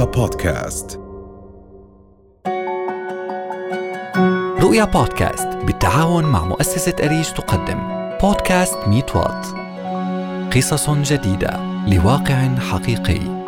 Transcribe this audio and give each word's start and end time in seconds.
رؤيا 0.00 0.12
بودكاست. 0.12 1.00
رؤيا 4.60 4.84
بودكاست 4.84 5.48
بالتعاون 5.48 6.24
مع 6.24 6.44
مؤسسة 6.44 6.94
أريج 7.02 7.30
تقدم. 7.30 7.78
بودكاست 8.22 8.78
ميت 8.86 9.16
وات. 9.16 9.46
قصص 10.56 10.90
جديدة. 10.90 11.60
لواقع 11.86 12.54
حقيقي. 12.70 13.39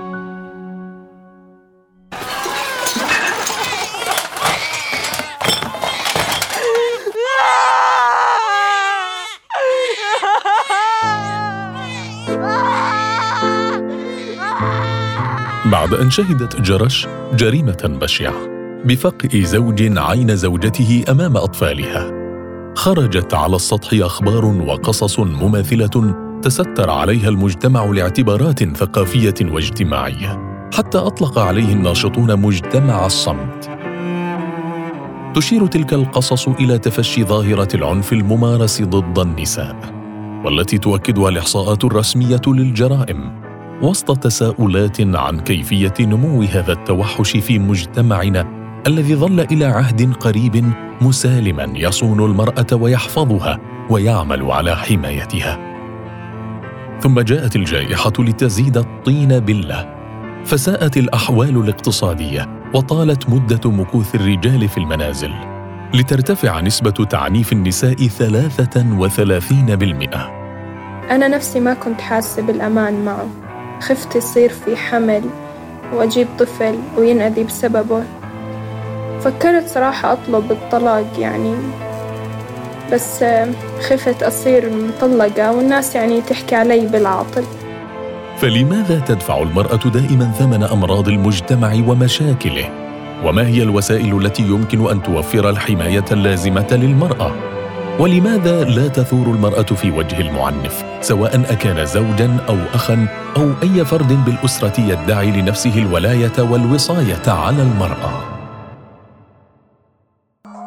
بعد 15.92 16.00
أن 16.00 16.10
شهدت 16.10 16.60
جرش 16.60 17.06
جريمة 17.34 17.98
بشعة 18.00 18.34
بفقء 18.84 19.40
زوج 19.40 19.98
عين 19.98 20.36
زوجته 20.36 21.04
أمام 21.08 21.36
أطفالها. 21.36 22.10
خرجت 22.74 23.34
على 23.34 23.56
السطح 23.56 23.88
أخبار 23.92 24.44
وقصص 24.44 25.20
مماثلة 25.20 26.14
تستر 26.42 26.90
عليها 26.90 27.28
المجتمع 27.28 27.84
لاعتبارات 27.84 28.76
ثقافية 28.76 29.34
واجتماعية 29.42 30.38
حتى 30.74 30.98
أطلق 30.98 31.38
عليه 31.38 31.72
الناشطون 31.72 32.40
مجتمع 32.40 33.06
الصمت. 33.06 33.70
تشير 35.34 35.66
تلك 35.66 35.92
القصص 35.92 36.48
إلى 36.48 36.78
تفشي 36.78 37.24
ظاهرة 37.24 37.68
العنف 37.74 38.12
الممارس 38.12 38.82
ضد 38.82 39.18
النساء 39.18 39.76
والتي 40.44 40.78
تؤكدها 40.78 41.28
الإحصاءات 41.28 41.84
الرسمية 41.84 42.42
للجرائم. 42.46 43.41
وسط 43.82 44.18
تساؤلات 44.18 45.00
عن 45.00 45.40
كيفية 45.40 45.94
نمو 46.00 46.42
هذا 46.42 46.72
التوحش 46.72 47.36
في 47.36 47.58
مجتمعنا 47.58 48.46
الذي 48.86 49.14
ظل 49.14 49.40
إلى 49.40 49.64
عهد 49.64 50.14
قريب 50.14 50.72
مسالما 51.00 51.72
يصون 51.76 52.24
المرأة 52.24 52.66
ويحفظها 52.72 53.58
ويعمل 53.90 54.50
على 54.50 54.76
حمايتها. 54.76 55.58
ثم 57.00 57.20
جاءت 57.20 57.56
الجائحة 57.56 58.12
لتزيد 58.18 58.76
الطين 58.76 59.38
بله 59.38 59.94
فساءت 60.44 60.96
الأحوال 60.96 61.56
الاقتصادية 61.56 62.48
وطالت 62.74 63.30
مدة 63.30 63.70
مكوث 63.70 64.14
الرجال 64.14 64.68
في 64.68 64.78
المنازل. 64.78 65.32
لترتفع 65.94 66.60
نسبة 66.60 66.90
تعنيف 66.90 67.52
النساء 67.52 67.94
ثلاثة 67.94 68.98
وثلاثين 68.98 69.76
بالمئة. 69.76 70.42
أنا 71.10 71.28
نفسي 71.28 71.60
ما 71.60 71.74
كنت 71.74 72.00
حاسة 72.00 72.42
بالأمان 72.42 73.04
معه. 73.04 73.41
خفت 73.82 74.16
يصير 74.16 74.52
في 74.52 74.76
حمل 74.76 75.22
وأجيب 75.94 76.26
طفل 76.38 76.78
وينأذي 76.98 77.44
بسببه 77.44 78.04
فكرت 79.20 79.68
صراحة 79.68 80.12
أطلب 80.12 80.52
الطلاق 80.52 81.06
يعني 81.18 81.54
بس 82.92 83.24
خفت 83.80 84.22
أصير 84.22 84.70
مطلقة 84.70 85.52
والناس 85.52 85.94
يعني 85.94 86.20
تحكي 86.20 86.54
علي 86.54 86.86
بالعاطل 86.86 87.44
فلماذا 88.38 88.98
تدفع 88.98 89.42
المرأة 89.42 89.90
دائما 89.94 90.32
ثمن 90.38 90.62
أمراض 90.62 91.08
المجتمع 91.08 91.74
ومشاكله؟ 91.88 92.70
وما 93.24 93.46
هي 93.46 93.62
الوسائل 93.62 94.26
التي 94.26 94.42
يمكن 94.42 94.90
أن 94.90 95.02
توفر 95.02 95.50
الحماية 95.50 96.04
اللازمة 96.12 96.68
للمرأة؟ 96.72 97.51
ولماذا 97.98 98.64
لا 98.64 98.88
تثور 98.88 99.26
المرأة 99.26 99.62
في 99.62 99.90
وجه 99.90 100.20
المعنف؟ 100.20 100.84
سواء 101.00 101.52
أكان 101.52 101.86
زوجا 101.86 102.36
أو 102.48 102.56
أخا 102.74 103.08
أو 103.36 103.50
أي 103.62 103.84
فرد 103.84 104.24
بالأسرة 104.24 104.80
يدعي 104.80 105.40
لنفسه 105.40 105.78
الولاية 105.78 106.32
والوصاية 106.38 107.28
على 107.28 107.62
المرأة. 107.62 108.22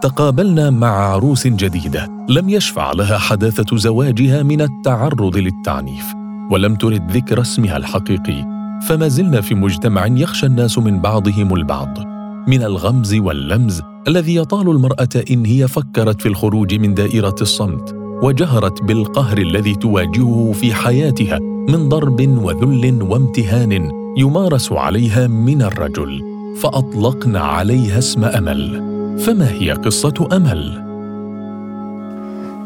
تقابلنا 0.01 0.69
مع 0.69 1.13
عروس 1.13 1.47
جديدة. 1.47 2.09
لم 2.29 2.49
يشفع 2.49 2.91
لها 2.91 3.17
حداثة 3.17 3.78
زواجها 3.78 4.44
من 4.44 4.61
التعرض 4.61 5.38
للتعنيف 5.38 6.05
ولم 6.51 6.75
ترد 6.75 7.11
ذكر 7.11 7.41
اسمها 7.41 7.78
الحقيقي. 7.78 8.45
فما 8.88 9.07
زلنا 9.07 9.41
في 9.41 9.55
مجتمع 9.55 10.07
يخشى 10.07 10.45
الناس 10.45 10.78
من 10.78 10.99
بعضهم 11.01 11.55
البعض. 11.55 12.14
من 12.47 12.63
الغمز 12.63 13.16
واللمز 13.16 13.81
الذي 14.07 14.35
يطال 14.35 14.69
المرأة 14.69 15.09
إن 15.31 15.45
هي 15.45 15.67
فكرت 15.67 16.22
في 16.22 16.28
الخروج 16.28 16.75
من 16.75 16.94
دائرة 16.94 17.35
الصمت 17.41 17.95
وجهرت 18.23 18.83
بالقهر 18.83 19.38
الذي 19.38 19.75
تواجهه 19.75 20.51
في 20.51 20.73
حياتها 20.73 21.39
من 21.39 21.89
ضرب 21.89 22.44
وذل 22.44 23.03
وامتهان 23.03 23.91
يمارس 24.17 24.72
عليها 24.72 25.28
من 25.28 25.61
الرجل 25.61 26.23
فأطلقنا 26.55 27.39
عليها 27.39 27.97
اسم 27.97 28.23
أمل. 28.23 28.84
فما 29.19 29.51
هي 29.51 29.72
قصة 29.72 30.28
أمل؟ 30.34 30.85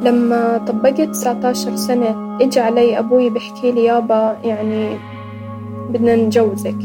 لما 0.05 0.57
طبقت 0.67 1.01
19 1.01 1.75
سنة 1.75 2.37
إجا 2.41 2.61
علي 2.61 2.99
أبوي 2.99 3.29
بحكي 3.29 3.71
لي 3.71 3.83
يابا 3.83 4.37
يعني 4.43 4.97
بدنا 5.89 6.15
نجوزك. 6.15 6.77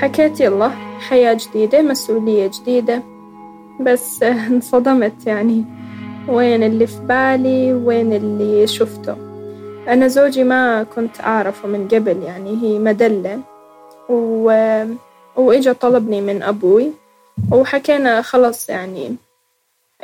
حكيت 0.00 0.40
يلا 0.40 0.68
حياة 1.08 1.34
جديدة 1.34 1.82
مسؤولية 1.82 2.50
جديدة. 2.60 3.02
بس 3.80 4.22
انصدمت 4.22 5.26
يعني. 5.26 5.64
وين 6.28 6.62
اللي 6.62 6.86
في 6.86 7.00
بالي؟ 7.00 7.72
وين 7.72 8.12
اللي 8.12 8.66
شفته؟ 8.66 9.16
أنا 9.88 10.08
زوجي 10.08 10.44
ما 10.44 10.82
كنت 10.82 11.20
أعرفه 11.20 11.68
من 11.68 11.88
قبل 11.88 12.22
يعني 12.22 12.62
هي 12.62 12.78
مدلة. 12.78 13.40
و... 14.08 14.52
وإجا 15.36 15.72
طلبني 15.72 16.20
من 16.20 16.42
أبوي. 16.42 16.92
وحكينا 17.52 18.22
خلص 18.22 18.68
يعني 18.70 19.16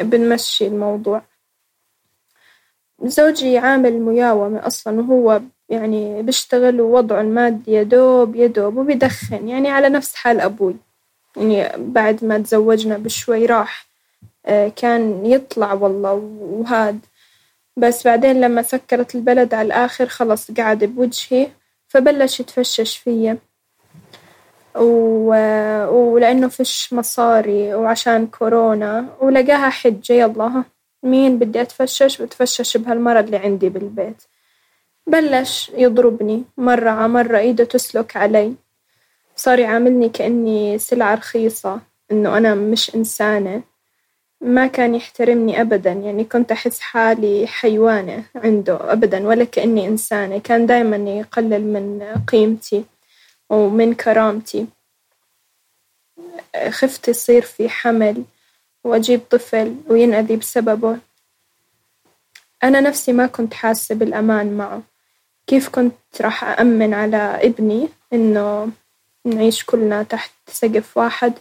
بنمشي 0.01 0.67
الموضوع. 0.67 1.23
زوجي 3.05 3.59
عامل 3.59 4.01
مياومة 4.01 4.67
أصلا 4.67 5.01
وهو 5.01 5.41
يعني 5.73 6.23
بيشتغل 6.23 6.81
ووضعه 6.81 7.21
المادي 7.21 7.73
يدوب 7.73 8.37
يدوب 8.37 8.77
وبيدخن. 8.77 9.49
يعني 9.49 9.71
على 9.71 9.89
نفس 9.89 10.15
حال 10.15 10.41
أبوي. 10.41 10.77
يعني 11.37 11.69
بعد 11.77 12.25
ما 12.25 12.39
تزوجنا 12.39 12.99
بشوي 12.99 13.47
راح 13.47 13.87
آه، 14.47 14.69
كان 14.77 15.27
يطلع 15.27 15.73
والله 15.73 16.13
وهاد. 16.41 16.99
بس 17.77 18.07
بعدين 18.07 18.41
لما 18.41 18.63
سكرت 18.63 19.15
البلد 19.15 19.55
على 19.55 19.67
الآخر 19.67 20.07
خلص 20.07 20.51
قعد 20.51 20.85
بوجهي 20.85 21.49
فبلش 21.89 22.41
يتفشش 22.41 22.97
فيا. 22.97 23.39
و... 24.77 25.29
ولأنه 25.89 26.49
فيش 26.49 26.93
مصاري 26.93 27.75
وعشان 27.75 28.27
كورونا 28.27 29.07
ولقاها 29.21 29.71
حجة 29.71 30.13
يلا 30.13 30.65
مين 31.03 31.39
بدي 31.39 31.63
أتفشش؟ 31.63 32.23
بتفشش 32.23 32.77
بهالمرض 32.77 33.25
اللي 33.25 33.37
عندي 33.37 33.69
بالبيت. 33.69 34.23
بلش 35.07 35.73
يضربني 35.75 36.45
مرة 36.57 36.91
ع 36.91 37.07
مرة 37.07 37.39
إيده 37.39 37.65
تسلك 37.65 38.17
علي. 38.17 38.55
صار 39.37 39.59
يعاملني 39.59 40.09
كأني 40.09 40.79
سلعة 40.79 41.15
رخيصة 41.15 41.81
إنه 42.13 42.39
أنا 42.39 42.55
مش 42.55 42.95
إنسانة. 42.95 43.63
ما 44.41 44.67
كان 44.67 44.95
يحترمني 44.95 45.61
أبدا 45.61 45.93
يعني 45.93 46.25
كنت 46.25 46.53
أحس 46.53 46.81
حالي 46.81 47.47
حيوانة 47.47 48.25
عنده 48.35 48.93
أبدا 48.93 49.27
ولا 49.29 49.45
كأني 49.45 49.89
إنسانة. 49.89 50.39
كان 50.39 50.67
دايما 50.67 50.97
يقلل 50.97 51.63
من 51.65 52.03
قيمتي 52.29 52.85
ومن 53.51 53.95
كرامتي. 53.95 54.67
خفت 56.69 57.09
يصير 57.09 57.43
في 57.43 57.69
حمل 57.69 58.25
وأجيب 58.85 59.21
طفل 59.31 59.77
وينأذي 59.89 60.37
بسببه. 60.37 60.99
أنا 62.65 62.81
نفسي 62.81 63.13
ما 63.13 63.27
كنت 63.27 63.55
حاسة 63.55 63.95
بالأمان 63.95 64.57
معه. 64.57 64.92
كيف 65.47 65.69
كنت 65.69 65.95
راح 66.21 66.45
أأمن 66.45 66.95
على 66.95 67.17
ابني 67.43 67.89
إنه 68.13 68.71
نعيش 69.25 69.65
كلنا 69.65 70.03
تحت 70.03 70.33
سقف 70.47 70.97
واحد 70.97 71.33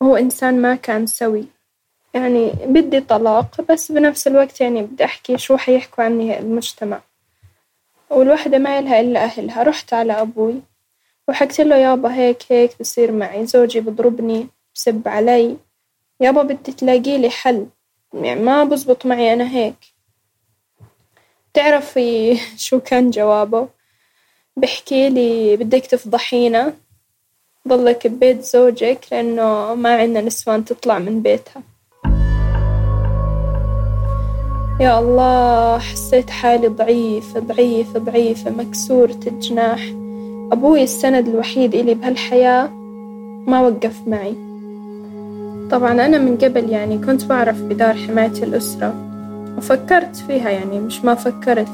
وهو 0.00 0.16
إنسان 0.16 0.62
ما 0.62 0.74
كان 0.74 1.06
سوي. 1.06 1.44
يعني 2.14 2.52
بدي 2.66 3.00
طلاق 3.00 3.60
بس 3.60 3.92
بنفس 3.92 4.26
الوقت 4.26 4.60
يعني 4.60 4.82
بدي 4.82 5.04
أحكي 5.04 5.38
شو 5.38 5.56
حيحكوا 5.56 6.04
عني 6.04 6.38
المجتمع. 6.38 7.00
والوحدة 8.10 8.58
ما 8.58 8.78
إلها 8.78 9.00
إلا 9.00 9.24
أهلها. 9.24 9.62
رحت 9.62 9.94
على 9.94 10.12
أبوي 10.12 10.62
وحكت 11.28 11.60
له 11.60 11.76
يابا 11.76 12.14
هيك 12.14 12.42
هيك 12.50 12.70
بصير 12.80 13.12
معي 13.12 13.46
زوجي 13.46 13.80
بضربني 13.80 14.48
بسب 14.74 15.08
علي. 15.08 15.56
يابا 16.20 16.42
بدي 16.42 16.72
تلاقي 16.72 17.18
لي 17.18 17.30
حل. 17.30 17.66
يعني 18.14 18.40
ما 18.40 18.64
بزبط 18.64 19.06
معي 19.06 19.32
أنا 19.32 19.50
هيك. 19.50 19.95
تعرفي 21.56 22.38
شو 22.56 22.80
كان 22.80 23.10
جوابه؟ 23.10 23.68
بحكي 24.56 25.08
لي 25.08 25.56
بدك 25.56 25.86
تفضحينا. 25.86 26.72
ضلك 27.68 28.06
ببيت 28.06 28.42
زوجك 28.42 28.98
لأنه 29.12 29.74
ما 29.74 29.96
عندنا 29.96 30.20
نسوان 30.20 30.64
تطلع 30.64 30.98
من 30.98 31.22
بيتها. 31.22 31.62
يا 34.80 34.98
الله 34.98 35.78
حسيت 35.78 36.30
حالي 36.30 36.68
ضعيفة 36.68 37.40
ضعيفة 37.40 37.98
ضعيفة 37.98 38.50
مكسورة 38.50 39.20
الجناح 39.26 39.80
أبوي 40.52 40.82
السند 40.82 41.28
الوحيد 41.28 41.74
إلي 41.74 41.94
بهالحياة 41.94 42.66
ما 43.46 43.60
وقف 43.60 44.00
معي. 44.06 44.34
طبعا 45.70 45.92
أنا 45.92 46.18
من 46.18 46.36
قبل 46.36 46.70
يعني 46.70 46.98
كنت 46.98 47.24
بعرف 47.24 47.62
بدار 47.62 47.94
حماية 47.94 48.42
الأسرة. 48.42 49.15
وفكرت 49.56 50.16
فيها 50.16 50.50
يعني 50.50 50.80
مش 50.80 51.04
ما 51.04 51.14
فكرت. 51.14 51.68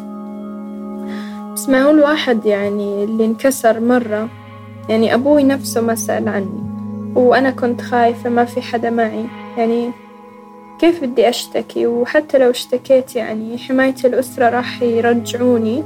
بس 1.54 1.68
ما 1.68 1.82
هو 1.82 1.90
الواحد 1.90 2.46
يعني 2.46 3.04
اللي 3.04 3.24
انكسر 3.24 3.80
مرة 3.80 4.28
يعني 4.88 5.14
أبوي 5.14 5.42
نفسه 5.42 5.80
ما 5.80 5.94
سأل 5.94 6.28
عني. 6.28 6.62
وأنا 7.14 7.50
كنت 7.50 7.80
خايفة 7.80 8.30
ما 8.30 8.44
في 8.44 8.62
حدا 8.62 8.90
معي. 8.90 9.26
يعني 9.56 9.90
كيف 10.78 11.04
بدي 11.04 11.28
أشتكي؟ 11.28 11.86
وحتى 11.86 12.38
لو 12.38 12.50
اشتكيت 12.50 13.16
يعني 13.16 13.58
حماية 13.58 13.94
الأسرة 14.04 14.48
راح 14.50 14.82
يرجعوني 14.82 15.82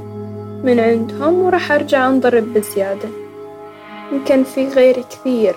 من 0.63 0.79
عندهم 0.79 1.33
وراح 1.33 1.71
أرجع 1.71 2.07
أنضرب 2.07 2.53
بزيادة. 2.53 3.09
يمكن 4.11 4.43
في 4.43 4.67
غيري 4.67 5.03
كثير 5.03 5.55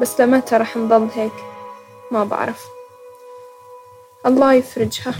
بس 0.00 0.20
لمتى 0.20 0.56
راح 0.56 0.76
نضل 0.76 1.08
هيك؟ 1.14 1.32
ما 2.10 2.24
بعرف. 2.24 2.64
الله 4.26 4.52
يفرجها. 4.52 5.14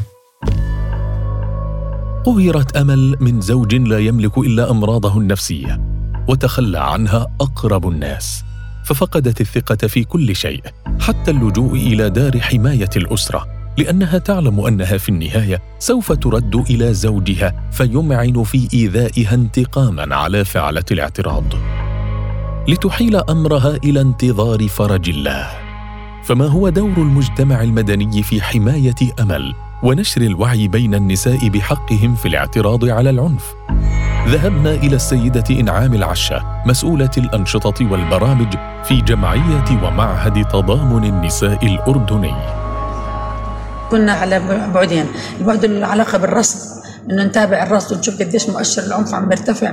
قهرت 2.24 2.76
أمل 2.76 3.16
من 3.20 3.40
زوج 3.40 3.74
لا 3.74 3.98
يملك 3.98 4.38
إلا 4.38 4.70
أمراضه 4.70 5.18
النفسية 5.18 5.80
وتخلى 6.28 6.78
عنها 6.78 7.26
أقرب 7.40 7.88
الناس 7.88 8.44
ففقدت 8.84 9.40
الثقة 9.40 9.88
في 9.88 10.04
كل 10.04 10.36
شيء 10.36 10.62
حتى 11.00 11.30
اللجوء 11.30 11.72
إلى 11.72 12.10
دار 12.10 12.40
حماية 12.40 12.90
الأسرة 12.96 13.46
لأنها 13.78 14.18
تعلم 14.18 14.60
أنها 14.60 14.96
في 14.98 15.08
النهاية 15.08 15.62
سوف 15.78 16.12
ترد 16.12 16.64
إلى 16.70 16.94
زوجها 16.94 17.70
فيمعن 17.72 18.42
في 18.42 18.68
إيذائها 18.74 19.34
انتقاما 19.34 20.16
على 20.16 20.44
فعلة 20.44 20.84
الاعتراض. 20.90 21.44
لتحيل 22.68 23.16
أمرها 23.16 23.76
إلى 23.84 24.00
انتظار 24.00 24.68
فرج 24.68 25.08
الله. 25.08 25.50
فما 26.24 26.46
هو 26.46 26.68
دور 26.68 26.96
المجتمع 26.96 27.62
المدني 27.62 28.22
في 28.22 28.42
حماية 28.42 28.94
أمل؟ 29.20 29.54
ونشر 29.84 30.20
الوعي 30.20 30.68
بين 30.68 30.94
النساء 30.94 31.48
بحقهم 31.48 32.14
في 32.14 32.28
الاعتراض 32.28 32.84
على 32.84 33.10
العنف. 33.10 33.54
ذهبنا 34.28 34.70
إلى 34.70 34.96
السيدة 34.96 35.44
إنعام 35.50 35.94
العشه 35.94 36.42
مسؤولة 36.66 37.10
الأنشطة 37.18 37.92
والبرامج 37.92 38.54
في 38.84 39.00
جمعية 39.00 39.84
ومعهد 39.84 40.48
تضامن 40.48 41.04
النساء 41.04 41.66
الأردني. 41.66 42.34
كنا 43.90 44.12
على 44.12 44.68
بعدين. 44.74 45.06
البعد 45.40 45.64
العلاقة 45.64 46.18
بالرصد 46.18 46.84
إنه 47.10 47.24
نتابع 47.24 47.62
الرصد 47.62 47.96
ونشوف 47.96 48.22
قديش 48.22 48.48
مؤشر 48.48 48.82
العنف 48.82 49.14
عم 49.14 49.32
يرتفع 49.32 49.72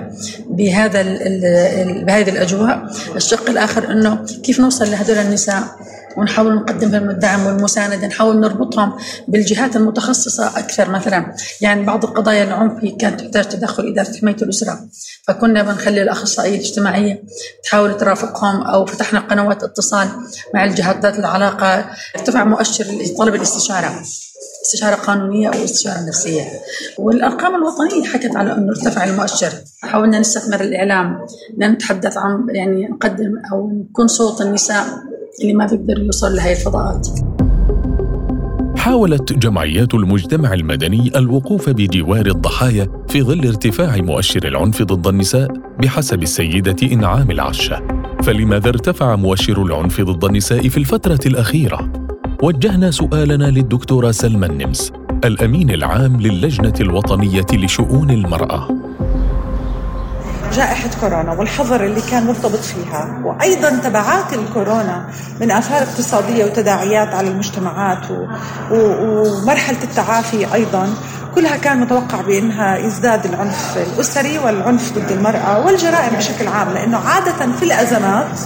بهذا 0.49 1.03
بهذه 2.03 2.29
الأجواء، 2.29 2.91
الشق 3.15 3.49
الآخر 3.49 3.91
إنه 3.91 4.25
كيف 4.43 4.59
نوصل 4.59 4.91
لهذول 4.91 5.17
النساء؟ 5.17 5.63
ونحاول 6.17 6.55
نقدم 6.55 6.89
لهم 6.89 7.09
الدعم 7.09 7.45
والمساندة 7.45 8.07
نحاول 8.07 8.39
نربطهم 8.39 8.93
بالجهات 9.27 9.75
المتخصصة 9.75 10.47
أكثر 10.47 10.89
مثلا. 10.89 11.35
يعني 11.61 11.85
بعض 11.85 12.05
القضايا 12.05 12.43
العنف 12.43 12.95
كانت 12.99 13.21
تحتاج 13.21 13.49
تدخل 13.49 13.87
إدارة 13.87 14.17
حماية 14.21 14.35
الأسرة. 14.41 14.79
فكنا 15.27 15.63
بنخلي 15.63 16.01
الأخصائية 16.01 16.55
الاجتماعية 16.55 17.23
تحاول 17.63 17.97
ترافقهم 17.97 18.61
أو 18.61 18.85
فتحنا 18.85 19.19
قنوات 19.19 19.63
اتصال 19.63 20.07
مع 20.53 20.65
الجهات 20.65 21.01
ذات 21.03 21.19
العلاقة. 21.19 21.85
ارتفع 22.15 22.43
مؤشر 22.43 22.85
طلب 23.17 23.35
الاستشارة 23.35 24.01
استشارة 24.65 24.95
قانونية 24.95 25.47
أو 25.47 25.63
استشارة 25.63 26.07
نفسية. 26.07 26.43
والأرقام 26.97 27.55
الوطنية 27.55 28.07
حكت 28.07 28.35
على 28.35 28.53
أنه 28.53 28.69
ارتفع 28.69 29.03
المؤشر. 29.03 29.51
حاولنا 29.81 30.19
نستثمر 30.19 30.61
الإعلام 30.61 31.25
لنتحدث 31.57 32.17
عن 32.17 32.45
يعني 32.49 32.87
نقدم 32.87 33.33
أو 33.51 33.69
نكون 33.69 34.07
صوت 34.07 34.41
النساء. 34.41 34.85
اللي 35.41 35.53
ما 35.53 35.65
بيقدر 35.65 35.99
يوصل 35.99 36.35
لهي 36.35 36.51
الفضاءات 36.51 37.07
حاولت 38.77 39.33
جمعيات 39.33 39.93
المجتمع 39.93 40.53
المدني 40.53 41.11
الوقوف 41.15 41.69
بجوار 41.69 42.25
الضحايا 42.25 42.87
في 43.07 43.21
ظل 43.21 43.47
ارتفاع 43.47 43.97
مؤشر 43.97 44.47
العنف 44.47 44.83
ضد 44.83 45.07
النساء 45.07 45.47
بحسب 45.79 46.23
السيدة 46.23 46.75
إنعام 46.93 47.31
العشة 47.31 47.81
فلماذا 48.23 48.69
ارتفع 48.69 49.15
مؤشر 49.15 49.63
العنف 49.63 50.01
ضد 50.01 50.25
النساء 50.25 50.67
في 50.67 50.77
الفترة 50.77 51.19
الأخيرة؟ 51.25 51.91
وجهنا 52.43 52.91
سؤالنا 52.91 53.45
للدكتورة 53.45 54.11
سلمى 54.11 54.45
النمس 54.47 54.91
الأمين 55.25 55.71
العام 55.71 56.21
للجنة 56.21 56.73
الوطنية 56.81 57.45
لشؤون 57.53 58.09
المرأة 58.09 58.67
جائحة 60.51 60.89
كورونا 61.01 61.31
والحظر 61.31 61.83
اللي 61.85 62.01
كان 62.01 62.25
مرتبط 62.27 62.59
فيها 62.59 63.21
وأيضا 63.23 63.69
تبعات 63.69 64.33
الكورونا 64.33 65.05
من 65.41 65.51
آثار 65.51 65.81
اقتصادية 65.81 66.45
وتداعيات 66.45 67.07
على 67.07 67.27
المجتمعات 67.27 68.11
و... 68.11 68.27
و... 68.71 68.77
ومرحلة 69.21 69.83
التعافي 69.83 70.53
أيضا. 70.53 70.93
كلها 71.35 71.57
كان 71.57 71.79
متوقع 71.79 72.21
بأنها 72.21 72.77
يزداد 72.77 73.25
العنف 73.25 73.77
الأسري 73.77 74.39
والعنف 74.39 74.91
ضد 74.93 75.11
المرأة 75.11 75.65
والجرائم 75.65 76.15
بشكل 76.17 76.47
عام 76.47 76.69
لأنه 76.69 76.97
عادة 76.97 77.51
في 77.59 77.65
الأزمات 77.65 78.39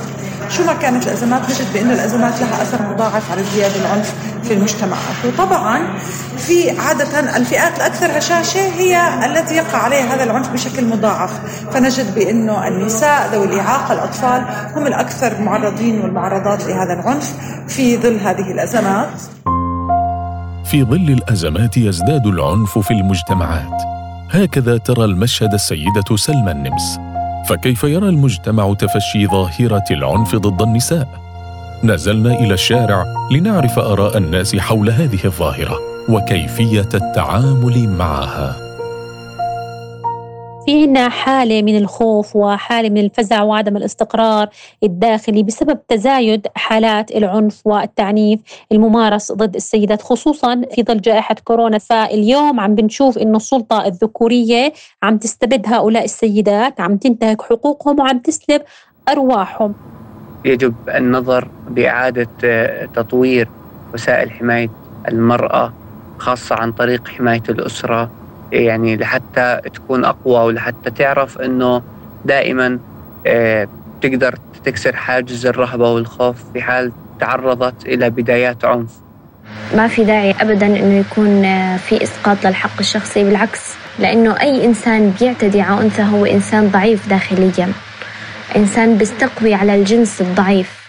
شو 0.49 0.63
ما 0.63 0.73
كانت 0.73 1.07
الأزمات 1.07 1.41
نجد 1.49 1.73
بأن 1.73 1.91
الأزمات 1.91 2.33
لها 2.41 2.61
أثر 2.61 2.81
مضاعف 2.81 3.31
على 3.31 3.41
ازدياد 3.41 3.71
العنف 3.75 4.13
في 4.47 4.53
المجتمعات. 4.53 5.25
وطبعا 5.25 5.97
في 6.37 6.79
عادة 6.79 7.37
الفئات 7.37 7.77
الأكثر 7.77 8.17
هشاشة 8.17 8.59
هي 8.59 9.25
التي 9.25 9.55
يقع 9.55 9.77
عليها 9.77 10.15
هذا 10.15 10.23
العنف 10.23 10.49
بشكل 10.49 10.85
مضاعف. 10.85 11.31
فنجد 11.71 12.15
بأنه 12.15 12.67
النساء 12.67 13.29
ذوي 13.33 13.45
الإعاقة 13.45 13.93
الأطفال 13.93 14.45
هم 14.75 14.87
الأكثر 14.87 15.41
معرضين 15.41 16.01
والمعرضات 16.01 16.65
لهذا 16.65 16.93
العنف 16.93 17.33
في 17.67 17.97
ظل 17.97 18.19
هذه 18.19 18.51
الأزمات. 18.51 19.21
في 20.65 20.83
ظل 20.83 21.09
الأزمات 21.09 21.77
يزداد 21.77 22.27
العنف 22.27 22.79
في 22.79 22.91
المجتمعات. 22.91 23.81
هكذا 24.31 24.77
ترى 24.77 25.05
المشهد 25.05 25.53
السيدة 25.53 26.15
سلمى 26.15 26.51
النمس. 26.51 26.99
فكيف 27.49 27.83
يرى 27.83 28.09
المجتمع 28.09 28.73
تفشي 28.73 29.27
ظاهرة 29.27 29.83
العنف 29.91 30.35
ضد 30.35 30.61
النساء؟ 30.61 31.24
نزلنا 31.83 32.39
إلى 32.39 32.53
الشارع 32.53 33.05
لنعرف 33.31 33.79
آراء 33.79 34.17
الناس 34.17 34.55
حول 34.55 34.89
هذه 34.89 35.25
الظاهرة 35.25 35.79
وكيفية 36.09 36.89
التعامل 36.93 37.89
معها. 37.89 38.55
في 40.65 40.83
عنا 40.83 41.09
حالة 41.09 41.61
من 41.61 41.77
الخوف 41.77 42.35
وحالة 42.35 42.89
من 42.89 42.97
الفزع 42.97 43.43
وعدم 43.43 43.77
الاستقرار 43.77 44.49
الداخلي 44.83 45.43
بسبب 45.43 45.79
تزايد 45.87 46.47
حالات 46.55 47.11
العنف 47.11 47.61
والتعنيف 47.65 48.39
الممارس 48.71 49.31
ضد 49.31 49.55
السيدات 49.55 50.01
خصوصا 50.01 50.61
في 50.75 50.83
ظل 50.83 51.01
جائحة 51.01 51.35
كورونا. 51.43 51.77
فاليوم 51.77 52.59
عم 52.59 52.75
بنشوف 52.75 53.17
إنه 53.17 53.37
السلطة 53.37 53.85
الذكورية 53.85 54.73
عم 55.03 55.17
تستبد 55.17 55.65
هؤلاء 55.67 56.03
السيدات 56.03 56.81
عم 56.81 56.97
تنتهك 56.97 57.41
حقوقهم 57.41 57.99
وعم 57.99 58.19
تسلب 58.19 58.61
أرواحهم. 59.09 59.75
يجب 60.45 60.73
النظر 60.95 61.47
بإعادة 61.69 62.27
تطوير 62.95 63.47
وسائل 63.93 64.31
حماية 64.31 64.69
المرأة 65.07 65.73
خاصة 66.17 66.55
عن 66.55 66.71
طريق 66.71 67.07
حماية 67.07 67.43
الأسرة 67.49 68.09
يعني 68.51 68.97
لحتى 68.97 69.59
تكون 69.73 70.05
أقوى 70.05 70.45
ولحتى 70.45 70.91
تعرف 70.91 71.37
إنه 71.37 71.81
دائما 72.25 72.79
آه، 73.27 73.67
تقدر 74.01 74.35
تكسر 74.65 74.95
حاجز 74.95 75.45
الرهبة 75.45 75.91
والخوف 75.91 76.35
في 76.53 76.61
حال 76.61 76.91
تعرضت 77.19 77.85
إلى 77.85 78.09
بدايات 78.09 78.65
عنف. 78.65 78.89
ما 79.75 79.87
في 79.87 80.03
داعي 80.03 80.31
ابدا 80.41 80.65
إنه 80.65 80.93
يكون 80.93 81.45
آه، 81.45 81.77
في 81.77 82.03
إسقاط 82.03 82.45
للحق 82.45 82.79
الشخصي 82.79 83.23
بالعكس 83.23 83.73
لأنه 83.99 84.41
أي 84.41 84.65
إنسان 84.65 85.13
بيعتدي 85.19 85.61
على 85.61 85.81
أنثى 85.81 86.03
هو 86.03 86.25
إنسان 86.25 86.67
ضعيف 86.67 87.09
داخليا. 87.09 87.67
إنسان 88.55 88.97
بيستقوي 88.97 89.53
على 89.53 89.75
الجنس 89.75 90.21
الضعيف. 90.21 90.85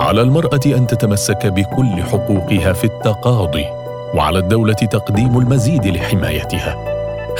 على 0.00 0.22
المرأة 0.22 0.60
أن 0.66 0.86
تتمسك 0.86 1.46
بكل 1.46 2.02
حقوقها 2.02 2.72
في 2.72 2.84
التقاضي 2.84 3.64
وعلى 4.14 4.38
الدولة 4.38 4.72
تقديم 4.74 5.38
المزيد 5.38 5.86
لحمايتها 5.86 6.76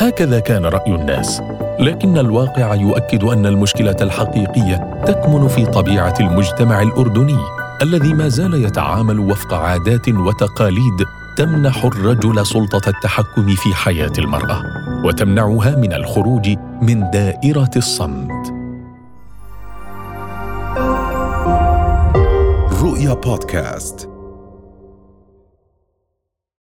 هكذا 0.00 0.40
كان 0.40 0.66
رأي 0.66 0.94
الناس 0.94 1.42
لكن 1.80 2.18
الواقع 2.18 2.74
يؤكد 2.74 3.24
أن 3.24 3.46
المشكلة 3.46 3.96
الحقيقية 4.00 5.02
تكمن 5.06 5.48
في 5.48 5.66
طبيعة 5.66 6.14
المجتمع 6.20 6.82
الأردني 6.82 7.38
الذي 7.82 8.14
ما 8.14 8.28
زال 8.28 8.64
يتعامل 8.64 9.18
وفق 9.20 9.54
عادات 9.54 10.08
وتقاليد 10.08 11.04
تمنح 11.36 11.84
الرجل 11.84 12.46
سلطة 12.46 12.88
التحكم 12.88 13.46
في 13.54 13.74
حياة 13.74 14.12
المرأة 14.18 14.62
وتمنعها 15.04 15.76
من 15.76 15.92
الخروج 15.92 16.50
من 16.82 17.10
دائرة 17.10 17.70
الصمت 17.76 18.54
رؤيا 22.82 23.14
بودكاست. 23.14 24.15